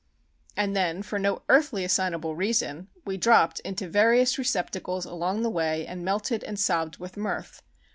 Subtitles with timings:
[0.57, 5.85] And then, for no earthly assignable reason, we dropped into various receptacles along the way
[5.85, 7.61] and melted and sobbed with mirth.